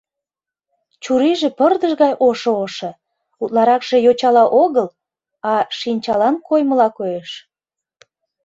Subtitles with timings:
[1.03, 2.89] Чурийже пырдыж гай ошо-ошо,
[3.43, 4.87] утларакше йочала огыл,
[5.51, 7.29] а шинчалан коймыла коеш.